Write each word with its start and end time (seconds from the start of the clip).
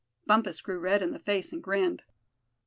Bumpus 0.25 0.61
grew 0.61 0.79
red 0.79 1.03
in 1.03 1.11
the 1.11 1.19
face 1.19 1.53
and 1.53 1.61
grinned. 1.61 2.01